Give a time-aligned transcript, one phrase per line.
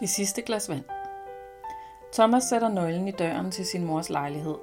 [0.00, 0.84] Det sidste glas vand.
[2.12, 4.54] Thomas sætter nøglen i døren til sin mors lejlighed.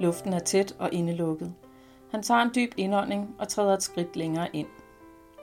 [0.00, 1.54] Luften er tæt og indelukket.
[2.10, 4.66] Han tager en dyb indånding og træder et skridt længere ind.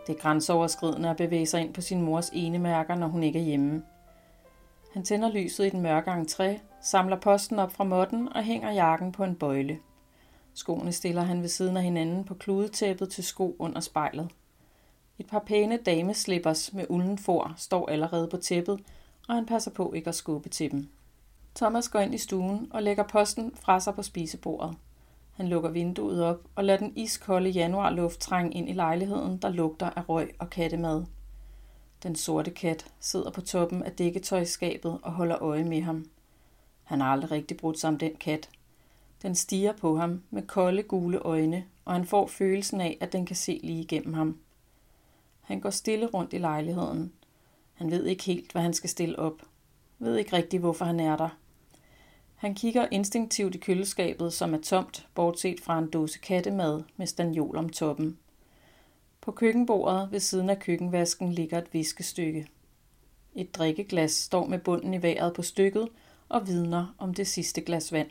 [0.07, 3.43] Det er grænseoverskridende at bevæge sig ind på sin mors enemærker, når hun ikke er
[3.43, 3.83] hjemme.
[4.93, 9.11] Han tænder lyset i den mørke entré, samler posten op fra måtten og hænger jakken
[9.11, 9.79] på en bøjle.
[10.53, 14.29] Skoene stiller han ved siden af hinanden på kludetæppet til sko under spejlet.
[15.19, 18.79] Et par pæne dameslippers med ulden for står allerede på tæppet,
[19.29, 20.87] og han passer på ikke at skubbe til dem.
[21.55, 24.75] Thomas går ind i stuen og lægger posten fra sig på spisebordet.
[25.31, 29.89] Han lukker vinduet op og lader den iskolde januarluft trænge ind i lejligheden, der lugter
[29.89, 31.03] af røg og kattemad.
[32.03, 36.09] Den sorte kat sidder på toppen af dækketøjskabet og holder øje med ham.
[36.83, 38.49] Han har aldrig rigtig brudt sig om den kat.
[39.21, 43.25] Den stiger på ham med kolde gule øjne, og han får følelsen af, at den
[43.25, 44.37] kan se lige igennem ham.
[45.41, 47.13] Han går stille rundt i lejligheden.
[47.79, 49.41] Han ved ikke helt, hvad han skal stille op.
[49.99, 51.29] Ved ikke rigtigt, hvorfor han er der.
[52.35, 57.57] Han kigger instinktivt i køleskabet, som er tomt, bortset fra en dåse kattemad med stanjol
[57.57, 58.17] om toppen.
[59.21, 62.47] På køkkenbordet ved siden af køkkenvasken ligger et viskestykke.
[63.35, 65.87] Et drikkeglas står med bunden i vejret på stykket
[66.29, 68.09] og vidner om det sidste glas vand.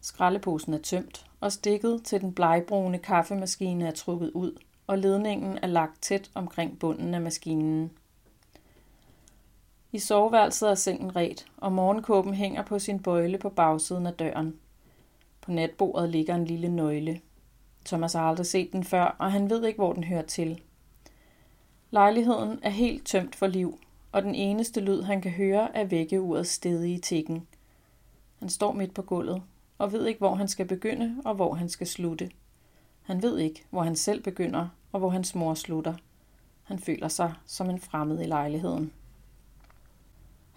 [0.00, 4.52] Skraldeposen er tømt, og stikket til den blegbrune kaffemaskine er trukket ud,
[4.86, 7.90] og ledningen er lagt tæt omkring bunden af maskinen.
[9.92, 14.56] I soveværelset er sengen ret, og morgenkåben hænger på sin bøjle på bagsiden af døren.
[15.40, 17.20] På natbordet ligger en lille nøgle.
[17.86, 20.60] Thomas har aldrig set den før, og han ved ikke, hvor den hører til.
[21.90, 23.78] Lejligheden er helt tømt for liv,
[24.12, 27.46] og den eneste lyd, han kan høre, er vækkeurets stedige tikken.
[28.38, 29.42] Han står midt på gulvet,
[29.78, 32.30] og ved ikke, hvor han skal begynde og hvor han skal slutte.
[33.02, 35.94] Han ved ikke, hvor han selv begynder og hvor hans mor slutter.
[36.62, 38.92] Han føler sig som en fremmed i lejligheden.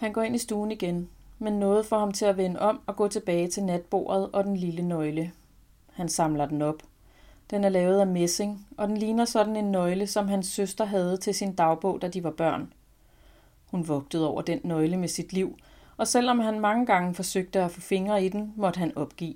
[0.01, 2.95] Han går ind i stuen igen, men noget får ham til at vende om og
[2.95, 5.31] gå tilbage til natbordet og den lille nøgle.
[5.93, 6.83] Han samler den op.
[7.49, 11.17] Den er lavet af messing, og den ligner sådan en nøgle, som hans søster havde
[11.17, 12.73] til sin dagbog, da de var børn.
[13.71, 15.57] Hun vogtede over den nøgle med sit liv,
[15.97, 19.35] og selvom han mange gange forsøgte at få fingre i den, måtte han opgive.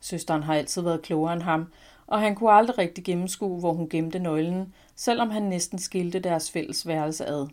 [0.00, 1.66] Søsteren har altid været klogere end ham,
[2.06, 6.50] og han kunne aldrig rigtig gennemskue, hvor hun gemte nøglen, selvom han næsten skilte deres
[6.50, 7.48] fælles værelse ad.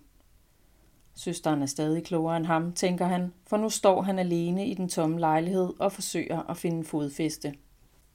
[1.19, 4.89] Søsteren er stadig klogere end ham, tænker han, for nu står han alene i den
[4.89, 7.53] tomme lejlighed og forsøger at finde fodfæste.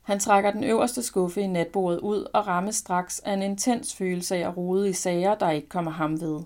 [0.03, 4.37] Han trækker den øverste skuffe i natbordet ud og rammes straks af en intens følelse
[4.37, 6.41] af at rode i sager, der ikke kommer ham ved.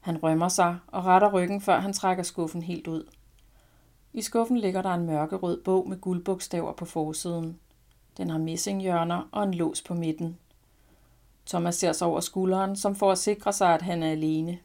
[0.00, 3.04] Han rømmer sig og retter ryggen, før han trækker skuffen helt ud.
[4.12, 7.58] I skuffen ligger der en mørkerød bog med guldbogstaver på forsiden.
[8.16, 10.38] Den har messinghjørner og en lås på midten.
[11.46, 14.58] Thomas ser sig over skulderen, som for at sikre sig, at han er alene.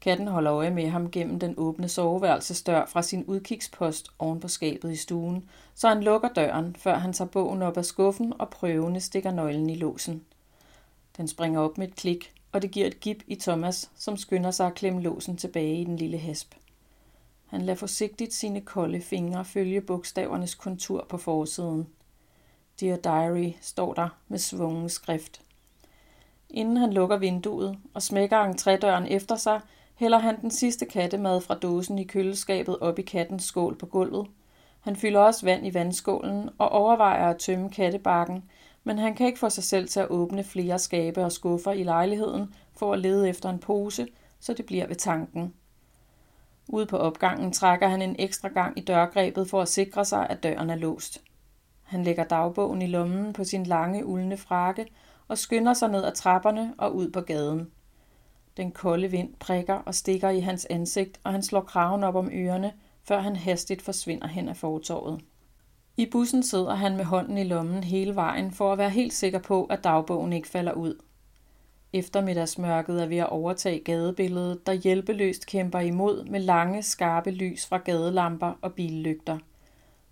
[0.00, 4.92] Katten holder øje med ham gennem den åbne soveværelsesdør fra sin udkigspost oven på skabet
[4.92, 9.00] i stuen, så han lukker døren, før han tager bogen op af skuffen og prøvende
[9.00, 10.24] stikker nøglen i låsen.
[11.16, 14.50] Den springer op med et klik, og det giver et gip i Thomas, som skynder
[14.50, 16.54] sig at klemme låsen tilbage i den lille hasp.
[17.46, 21.88] Han lader forsigtigt sine kolde fingre følge bogstavernes kontur på forsiden.
[22.80, 25.42] Dear Diary står der med svungen skrift.
[26.50, 29.60] Inden han lukker vinduet og smækker entrédøren efter sig,
[30.00, 34.26] hælder han den sidste kattemad fra dåsen i køleskabet op i kattens skål på gulvet.
[34.80, 38.44] Han fylder også vand i vandskålen og overvejer at tømme kattebakken,
[38.84, 41.82] men han kan ikke få sig selv til at åbne flere skabe og skuffer i
[41.82, 44.08] lejligheden for at lede efter en pose,
[44.40, 45.54] så det bliver ved tanken.
[46.68, 50.42] Ude på opgangen trækker han en ekstra gang i dørgrebet for at sikre sig, at
[50.42, 51.22] døren er låst.
[51.82, 54.86] Han lægger dagbogen i lommen på sin lange, uldne frakke
[55.28, 57.70] og skynder sig ned ad trapperne og ud på gaden.
[58.60, 62.30] Den kolde vind prikker og stikker i hans ansigt, og han slår kraven op om
[62.32, 62.72] ørerne,
[63.04, 65.20] før han hastigt forsvinder hen ad fortorvet.
[65.96, 69.38] I bussen sidder han med hånden i lommen hele vejen for at være helt sikker
[69.38, 70.94] på, at dagbogen ikke falder ud.
[71.92, 77.76] Eftermiddagsmørket er ved at overtage gadebilledet, der hjælpeløst kæmper imod med lange, skarpe lys fra
[77.76, 79.38] gadelamper og billygter.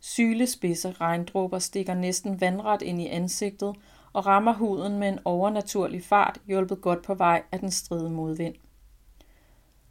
[0.00, 3.74] Sylespidse regndråber stikker næsten vandret ind i ansigtet
[4.18, 8.54] og rammer huden med en overnaturlig fart, hjulpet godt på vej af den stride modvind.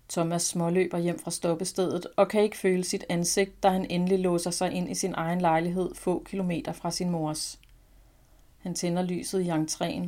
[0.10, 4.52] Thomas småløber hjem fra stoppestedet og kan ikke føle sit ansigt, da han endelig låser
[4.52, 7.60] sig ind i sin egen lejlighed få kilometer fra sin mors.
[8.58, 10.08] Han tænder lyset i entréen,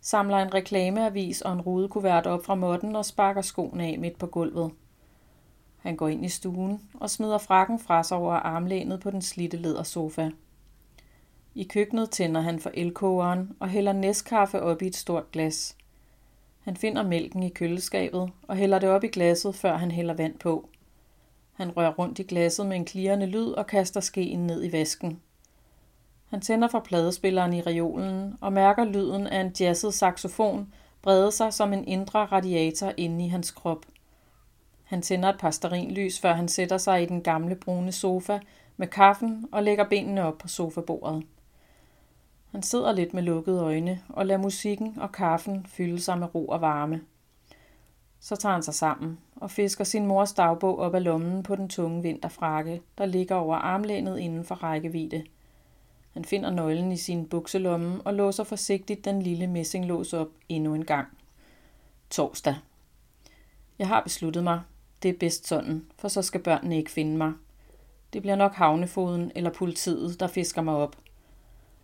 [0.00, 4.26] samler en reklameavis og en rudekuvert op fra måtten og sparker skoene af midt på
[4.26, 4.70] gulvet.
[5.78, 9.56] Han går ind i stuen og smider frakken fra sig over armlænet på den slitte
[9.56, 10.30] lædersofa.
[11.54, 15.76] I køkkenet tænder han for elkogeren og hælder næstkaffe op i et stort glas.
[16.60, 20.38] Han finder mælken i køleskabet og hælder det op i glasset, før han hælder vand
[20.38, 20.68] på.
[21.52, 25.20] Han rører rundt i glasset med en klirrende lyd og kaster skeen ned i vasken.
[26.28, 31.54] Han tænder for pladespilleren i reolen og mærker lyden af en jazzet saxofon brede sig
[31.54, 33.86] som en indre radiator inde i hans krop.
[34.84, 38.38] Han tænder et par lys, før han sætter sig i den gamle brune sofa
[38.76, 41.22] med kaffen og lægger benene op på sofabordet.
[42.50, 46.46] Han sidder lidt med lukkede øjne og lader musikken og kaffen fylde sig med ro
[46.46, 47.00] og varme.
[48.20, 51.68] Så tager han sig sammen og fisker sin mors dagbog op af lommen på den
[51.68, 55.24] tunge vinterfrakke, der ligger over armlænet inden for rækkevidde.
[56.12, 60.84] Han finder nøglen i sin bukselomme og låser forsigtigt den lille messinglås op endnu en
[60.84, 61.08] gang.
[62.10, 62.56] Torsdag.
[63.78, 64.60] Jeg har besluttet mig.
[65.02, 67.32] Det er bedst sådan, for så skal børnene ikke finde mig.
[68.12, 70.96] Det bliver nok havnefoden eller politiet, der fisker mig op–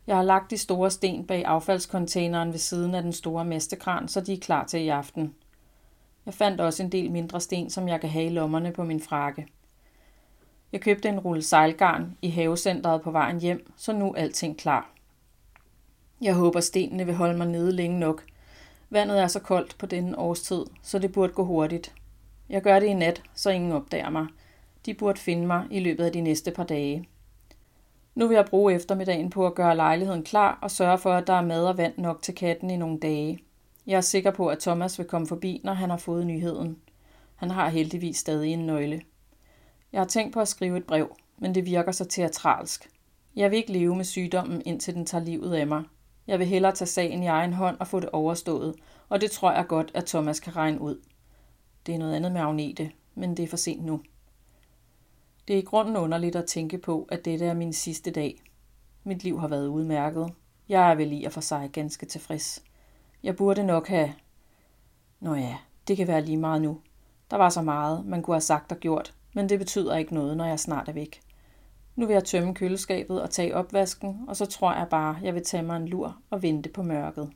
[0.06, 4.20] jeg har lagt de store sten bag affaldskontaineren ved siden af den store mestekran, så
[4.20, 5.34] de er klar til i aften.
[6.26, 9.00] Jeg fandt også en del mindre sten, som jeg kan have i lommerne på min
[9.00, 9.46] frakke.
[10.72, 14.90] Jeg købte en rulle sejlgarn i havecentret på vejen hjem, så nu er alting klar.
[16.20, 18.24] Jeg håber, stenene vil holde mig nede længe nok.
[18.90, 21.94] Vandet er så koldt på denne årstid, så det burde gå hurtigt.
[22.48, 24.26] Jeg gør det i nat, så ingen opdager mig.
[24.86, 27.08] De burde finde mig i løbet af de næste par dage.
[28.16, 31.32] Nu vil jeg bruge eftermiddagen på at gøre lejligheden klar og sørge for, at der
[31.32, 33.38] er mad og vand nok til katten i nogle dage.
[33.86, 36.76] Jeg er sikker på, at Thomas vil komme forbi, når han har fået nyheden.
[37.34, 39.02] Han har heldigvis stadig en nøgle.
[39.92, 42.90] Jeg har tænkt på at skrive et brev, men det virker så teatralsk.
[43.36, 45.82] Jeg vil ikke leve med sygdommen, indtil den tager livet af mig.
[46.26, 48.74] Jeg vil hellere tage sagen i egen hånd og få det overstået,
[49.08, 51.00] og det tror jeg godt, at Thomas kan regne ud.
[51.86, 54.00] Det er noget andet med Agnete, men det er for sent nu.
[55.48, 58.42] Det er i grunden underligt at tænke på, at dette er min sidste dag.
[59.04, 60.32] Mit liv har været udmærket.
[60.68, 62.62] Jeg er vel i og for sig ganske tilfreds.
[63.22, 64.12] Jeg burde nok have...
[65.20, 65.56] Nå ja,
[65.88, 66.80] det kan være lige meget nu.
[67.30, 70.36] Der var så meget, man kunne have sagt og gjort, men det betyder ikke noget,
[70.36, 71.20] når jeg snart er væk.
[71.96, 75.44] Nu vil jeg tømme køleskabet og tage opvasken, og så tror jeg bare, jeg vil
[75.44, 77.30] tage mig en lur og vente på mørket.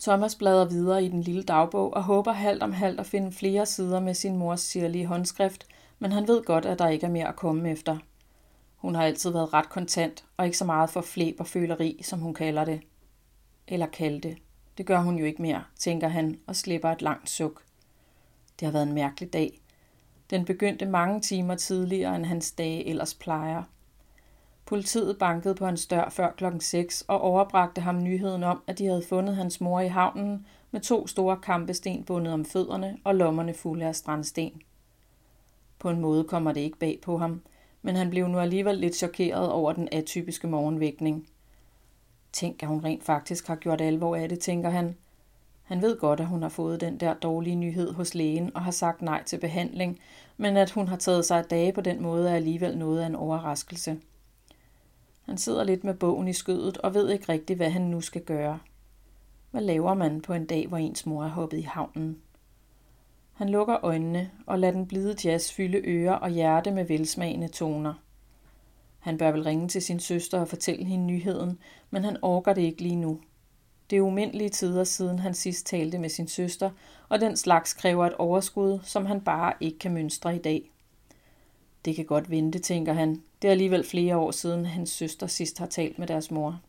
[0.00, 3.66] Thomas bladrer videre i den lille dagbog og håber halvt om halvt at finde flere
[3.66, 5.66] sider med sin mors sirlige håndskrift–
[5.98, 7.98] men han ved godt, at der ikke er mere at komme efter.
[8.76, 12.18] Hun har altid været ret kontant, og ikke så meget for flæb og føleri, som
[12.18, 12.80] hun kalder det.
[13.68, 14.36] Eller kaldte.
[14.78, 17.62] Det gør hun jo ikke mere, tænker han og slipper et langt suk.
[18.60, 19.60] Det har været en mærkelig dag.
[20.30, 23.62] Den begyndte mange timer tidligere, end hans dage ellers plejer.
[24.66, 28.86] Politiet bankede på hans dør før klokken 6 og overbragte ham nyheden om, at de
[28.86, 33.54] havde fundet hans mor i havnen med to store kampesten bundet om fødderne og lommerne
[33.54, 34.62] fulde af strandsten.
[35.78, 37.42] På en måde kommer det ikke bag på ham,
[37.82, 41.28] men han blev nu alligevel lidt chokeret over den atypiske morgenvækning.
[42.32, 44.96] Tænk, at hun rent faktisk har gjort alvor af det, tænker han.
[45.62, 48.70] Han ved godt, at hun har fået den der dårlige nyhed hos lægen og har
[48.70, 49.98] sagt nej til behandling,
[50.36, 53.06] men at hun har taget sig af dage på den måde er alligevel noget af
[53.06, 54.00] en overraskelse.
[55.26, 58.22] Han sidder lidt med bogen i skødet og ved ikke rigtigt, hvad han nu skal
[58.22, 58.58] gøre.
[59.50, 62.18] Hvad laver man på en dag, hvor ens mor er hoppet i havnen?
[63.38, 67.94] Han lukker øjnene og lader den blide jazz fylde ører og hjerte med velsmagende toner.
[68.98, 71.58] Han bør vel ringe til sin søster og fortælle hende nyheden,
[71.90, 73.20] men han orker det ikke lige nu.
[73.90, 76.70] Det er umindelige tider siden han sidst talte med sin søster,
[77.08, 80.70] og den slags kræver et overskud, som han bare ikke kan mønstre i dag.
[81.84, 83.22] Det kan godt vente, tænker han.
[83.42, 86.60] Det er alligevel flere år siden, hans søster sidst har talt med deres mor.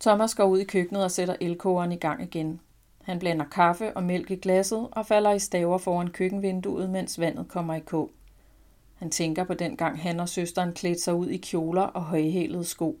[0.00, 2.60] Thomas går ud i køkkenet og sætter elkogeren i gang igen.
[3.04, 7.48] Han blander kaffe og mælk i glasset og falder i staver foran køkkenvinduet, mens vandet
[7.48, 8.10] kommer i kog.
[8.94, 12.64] Han tænker på den gang han og søsteren klædte sig ud i kjoler og højhælede
[12.64, 13.00] sko.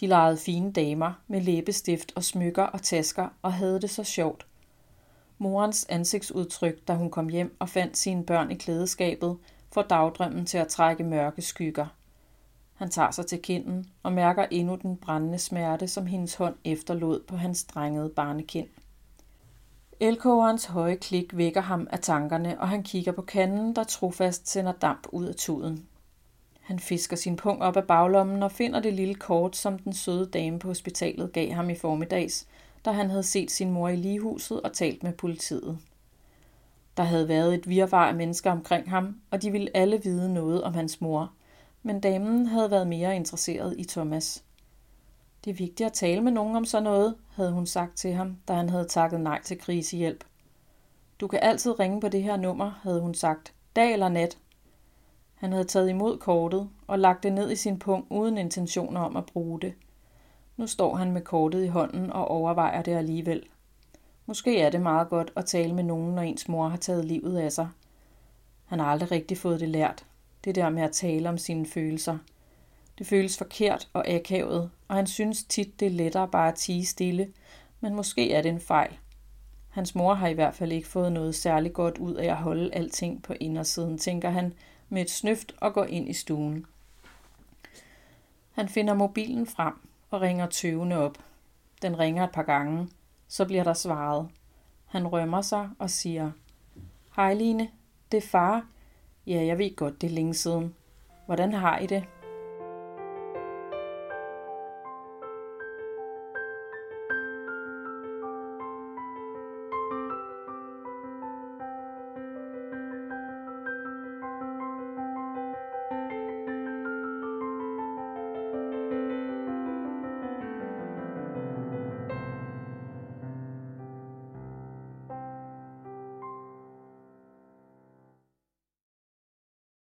[0.00, 4.46] De legede fine damer med læbestift og smykker og tasker og havde det så sjovt.
[5.38, 9.36] Morens ansigtsudtryk, da hun kom hjem og fandt sine børn i klædeskabet,
[9.72, 11.86] får dagdrømmen til at trække mørke skygger.
[12.74, 17.20] Han tager sig til kinden og mærker endnu den brændende smerte, som hendes hånd efterlod
[17.28, 18.68] på hans drengede barnekind.
[20.00, 24.72] Elkogerens høje klik vækker ham af tankerne, og han kigger på kanden, der trofast sender
[24.72, 25.86] damp ud af tuden.
[26.60, 30.26] Han fisker sin pung op af baglommen og finder det lille kort, som den søde
[30.26, 32.46] dame på hospitalet gav ham i formiddags,
[32.84, 35.78] da han havde set sin mor i ligehuset og talt med politiet.
[36.96, 40.62] Der havde været et virvar af mennesker omkring ham, og de ville alle vide noget
[40.62, 41.32] om hans mor,
[41.82, 44.44] men damen havde været mere interesseret i Thomas.
[45.46, 48.36] Det er vigtigt at tale med nogen om sådan noget, havde hun sagt til ham,
[48.48, 50.24] da han havde takket nej til krisehjælp.
[51.20, 54.38] Du kan altid ringe på det her nummer, havde hun sagt, dag eller nat.
[55.34, 59.16] Han havde taget imod kortet og lagt det ned i sin pung uden intentioner om
[59.16, 59.74] at bruge det.
[60.56, 63.42] Nu står han med kortet i hånden og overvejer det alligevel.
[64.26, 67.38] Måske er det meget godt at tale med nogen, når ens mor har taget livet
[67.38, 67.68] af sig.
[68.64, 70.06] Han har aldrig rigtig fået det lært.
[70.44, 72.18] Det der med at tale om sine følelser.
[72.98, 76.86] Det føles forkert og akavet, og han synes tit, det er lettere bare at tige
[76.86, 77.32] stille,
[77.80, 78.98] men måske er det en fejl.
[79.68, 82.74] Hans mor har i hvert fald ikke fået noget særligt godt ud af at holde
[82.74, 84.52] alting på indersiden, tænker han
[84.88, 86.66] med et snøft og går ind i stuen.
[88.52, 89.74] Han finder mobilen frem
[90.10, 91.18] og ringer tøvende op.
[91.82, 92.88] Den ringer et par gange,
[93.28, 94.28] så bliver der svaret.
[94.86, 96.30] Han rømmer sig og siger,
[97.16, 97.68] Hej Line,
[98.12, 98.66] det er far.
[99.26, 100.74] Ja, jeg ved godt, det er længe siden.
[101.26, 102.04] Hvordan har I det?